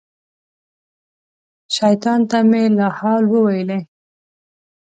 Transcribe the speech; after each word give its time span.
شیطان 1.75 2.19
ته 2.29 2.37
مې 2.49 2.63
لا 2.77 2.87
حول 2.97 3.25
وویلې. 3.29 3.79